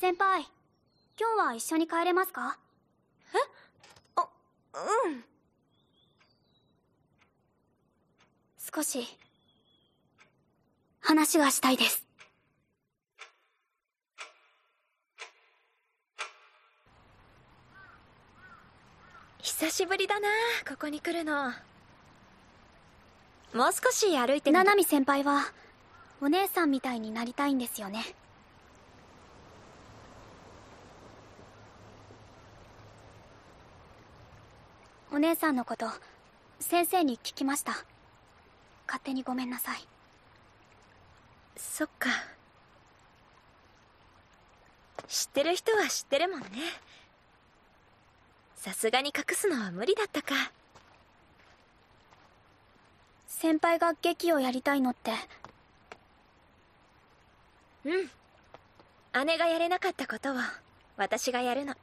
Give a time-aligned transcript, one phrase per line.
[0.00, 0.40] 先輩
[1.20, 2.56] 今日は一緒に帰れますか？
[3.34, 3.36] え？
[4.16, 4.26] あ
[5.04, 5.22] うん。
[8.74, 9.06] 少し
[11.02, 12.06] 話がしたいです。
[19.42, 20.28] 久しぶりだな
[20.66, 21.50] ここに来るの。
[23.52, 25.52] もう少し歩いてみ七海先輩は
[26.22, 28.02] お姉さんみたいになりたいんですよね
[35.20, 35.86] 姉さんのこと
[36.60, 37.72] 先生に聞きました。
[38.86, 39.86] 勝手にごめんなさい。
[41.56, 42.08] そっか。
[45.08, 46.46] 知ってる人は知ってるもんね。
[48.56, 50.34] さすがに隠すのは無理だったか。
[53.26, 55.12] 先輩が劇をやりたいのって。
[57.84, 58.10] うん。
[59.24, 60.36] 姉がやれなかったことを
[60.96, 61.74] 私がやるの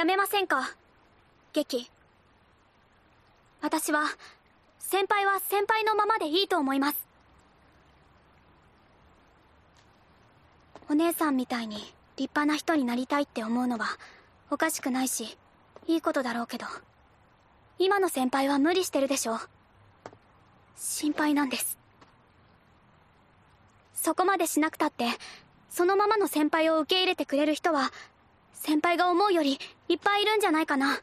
[0.00, 0.74] やめませんか？
[1.52, 1.90] 劇
[3.60, 4.04] 私は
[4.78, 7.06] 先輩は先輩のままでいいと思います。
[10.88, 11.92] お姉さんみたいに立
[12.34, 13.88] 派な人になりたいって思うのは
[14.50, 15.36] おかしくないし
[15.86, 16.64] いいことだろうけど
[17.78, 19.38] 今の先輩は無理してるでしょ
[20.76, 21.76] 心配なんです。
[23.92, 25.04] そこまでしなくたって
[25.68, 27.92] そのままの先輩を受け入れてくれる人は
[28.52, 30.98] 先輩が思うよりいっぱいいるんじゃないかな。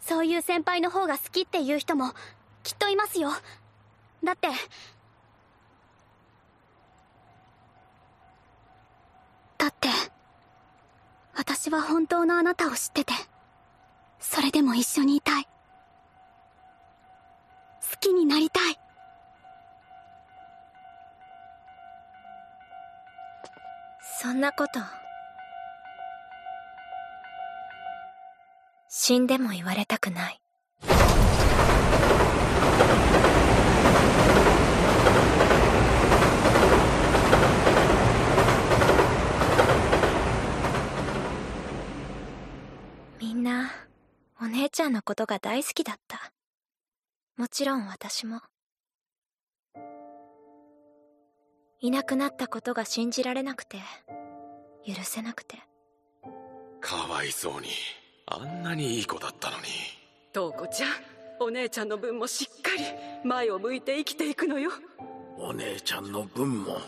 [0.00, 2.12] そういう先輩の方が好きっていう人も
[2.62, 3.30] きっといますよ。
[4.24, 4.48] だって。
[9.58, 9.88] だって。
[11.34, 13.12] 私は本当のあなたを知ってて。
[14.18, 15.44] それでも一緒にいたい。
[15.44, 15.50] 好
[18.00, 18.78] きになりたい。
[24.20, 25.07] そんなこと。
[29.08, 30.38] 死んでも言われたくない。
[43.18, 43.70] みんな
[44.42, 46.30] お姉ちゃんのことが大好きだった。
[47.38, 48.42] もちろん私も。
[51.80, 53.78] いなくなったことが信じられなくて
[54.86, 55.56] 許せなくて。
[56.82, 57.68] かわいそうに。
[58.30, 59.64] あんなにいい子だったのに。
[60.34, 60.90] 瞳子ちゃん
[61.40, 62.84] お姉ちゃんの分もしっかり
[63.26, 64.70] 前を向いて生きていくのよ。
[65.38, 66.78] お姉ちゃんの分も。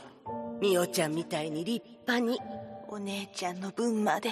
[0.61, 2.39] みおちゃんみたいに立派に。
[2.89, 4.31] お姉ちゃんの分まで。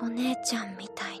[0.00, 1.20] お姉ちゃんみたい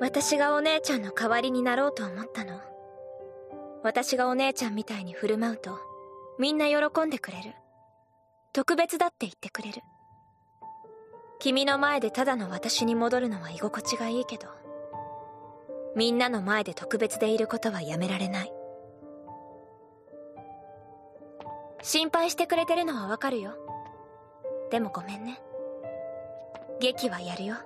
[0.00, 2.69] 私がお姉ちゃんの代わりになろうと思ったの
[3.82, 5.78] 私がお姉ちゃんみたいに振る舞うと
[6.38, 7.54] みんな喜んでくれる。
[8.52, 9.82] 特別だって言ってくれる。
[11.38, 14.48] 君の前でただの私に戻るのは居心地がいいけど
[15.96, 18.52] みんなの前で特別でいることはやめられない。
[21.82, 23.54] 心配してくれてるのはわかるよ。
[24.70, 25.40] でもごめんね。
[26.80, 27.56] 劇はやるよ。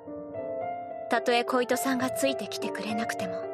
[1.11, 3.54] たとえ小糸さんがついてきてくれなくても。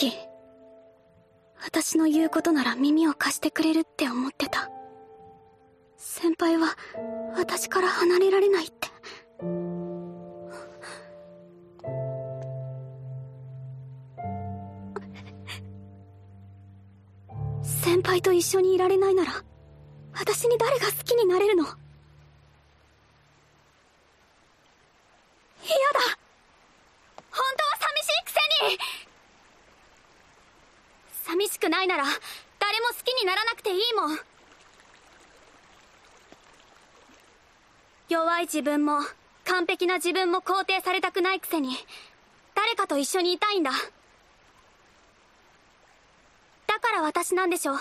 [0.00, 0.12] 正直
[1.62, 4.70] 私の言うことなら耳を貸してくれるって思ってた。
[5.98, 6.74] 先輩は
[7.36, 8.88] 私から離れられないって。
[17.62, 19.32] 先輩と一緒にいられないなら
[20.14, 21.64] 私に誰が好きになれるの？
[21.64, 21.76] 嫌だ！
[27.30, 28.78] 本当は寂しいくせに！
[31.30, 34.18] 寂しくないなら誰も好きにならなくていいもん。
[38.08, 38.98] 弱い自分も
[39.44, 41.76] 完璧な自分も肯定されたくないくせに
[42.56, 43.70] 誰かと一緒にいたいんだ。
[46.66, 47.76] だから私なんでしょ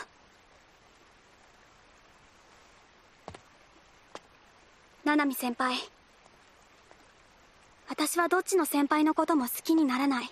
[5.06, 5.75] 七海先輩。
[7.88, 10.31] 私はどっちの先輩のことも好きにならない。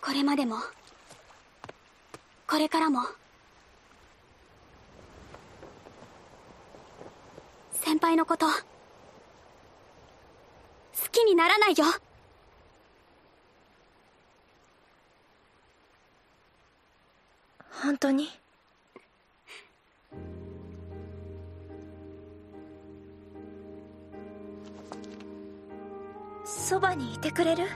[0.00, 0.56] これまでも。
[2.50, 2.98] これからも。
[7.70, 8.52] 先輩のこと好
[11.12, 11.84] きにならないよ。
[17.82, 18.28] 本当に？
[26.44, 27.68] そばにいてくれる？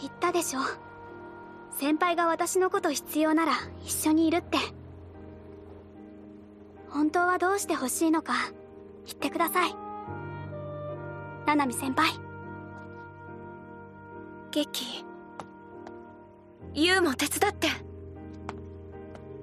[0.00, 0.60] 言ったでしょ
[1.78, 3.52] 先輩が私のこと必要なら
[3.84, 4.56] 一緒にいるって。
[6.88, 8.32] 本当はどうして欲しいのか
[9.04, 9.76] 言ってください。
[11.44, 12.18] 七海先輩。
[14.50, 15.04] 劇
[16.72, 17.68] ユウも手伝って。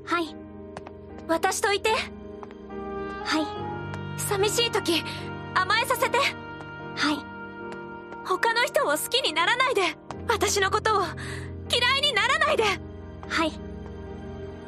[0.06, 0.36] はい。
[1.28, 1.92] 私といて。
[1.92, 4.20] はい。
[4.20, 5.04] 寂しい時
[5.54, 6.18] 甘えさせて。
[6.18, 7.18] はい。
[8.26, 9.82] 他の人を好きにならないで。
[10.28, 11.04] 私のことを
[11.70, 12.13] 嫌いに
[12.46, 12.64] ないで。
[13.28, 13.52] はい。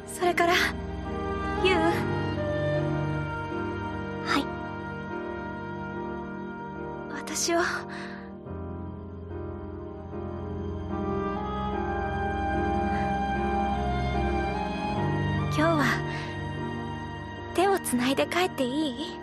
[0.06, 0.54] それから
[1.64, 1.76] ユウ
[4.24, 4.44] はい。
[7.14, 7.58] 私を。
[7.58, 7.64] 今
[15.56, 15.84] 日は
[17.54, 19.18] 手をつないで帰っていい？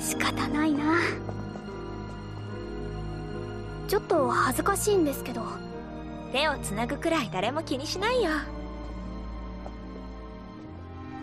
[0.00, 0.94] 仕方ないな。
[3.88, 5.42] ちょっと恥ずかしいんですけど。
[6.32, 8.30] 手をつなぐくらい誰も気にしないよ。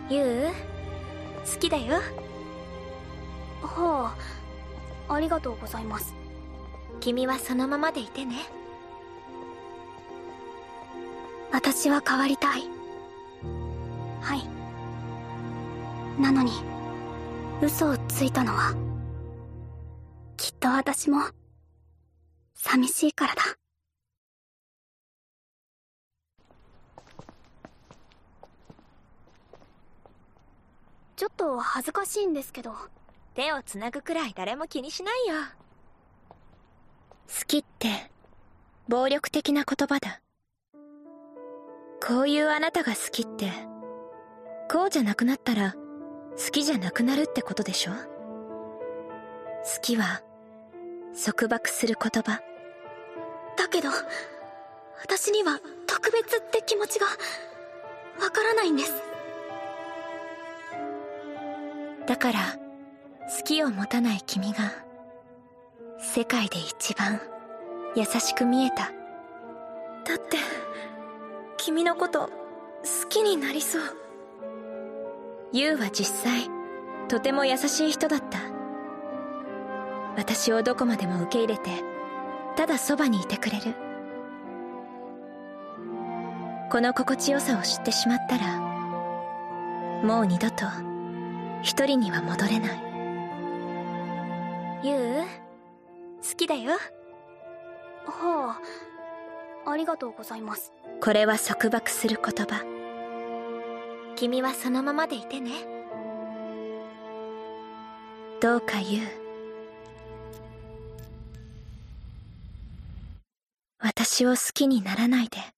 [0.08, 0.48] ユウ？
[1.52, 2.00] 好きだよ。
[3.62, 4.14] は
[5.08, 6.14] あありがとうございます。
[7.00, 8.36] 君はそのままでいてね。
[11.52, 12.62] 私は変わりたい。
[14.20, 16.20] はい。
[16.20, 16.52] なのに
[17.60, 18.74] 嘘をついたのは
[20.36, 21.20] きっと私も
[22.54, 23.42] 寂しいからだ。
[31.16, 32.74] ちょっと恥ずかしいんですけど
[33.34, 35.34] 手をつなぐくらい誰も気にしないよ。
[37.28, 38.10] 好きって
[38.88, 40.20] 暴力的な言葉だ。
[42.06, 43.50] こういうあなたが好きって
[44.70, 45.74] こうじゃなくなったら
[46.36, 47.92] 好きじゃなくなるってことでしょ？
[47.92, 47.98] 好
[49.80, 50.22] きは
[51.14, 52.40] 束縛する言葉。
[53.56, 53.88] だけど
[55.02, 57.06] 私には特別って気持ちが
[58.20, 58.92] わからないんです。
[62.06, 62.38] だから
[63.38, 64.72] 好きを持たない君が
[65.98, 67.20] 世界で一番
[67.96, 68.92] 優しく見えた。
[70.04, 70.36] だって
[71.56, 73.82] 君のこと好きになりそう。
[75.52, 76.50] ユウは実際
[77.08, 78.53] とても優しい人だった。
[80.16, 81.70] 私をどこまでも受け入れて
[82.56, 83.74] ただそばにいてくれる。
[86.70, 88.58] この心地よさを知ってしまったら
[90.02, 90.64] もう二度と
[91.62, 92.78] 一人には戻れない。
[94.82, 95.22] ユウ
[96.28, 96.72] 好きだよ。
[98.06, 98.60] は
[99.64, 100.72] あありがとうございます。
[101.00, 102.64] これは束縛する言葉。
[104.16, 105.52] 君はそのままでいてね。
[108.40, 109.23] どうかユウ
[113.86, 115.53] 私を好きにならないで。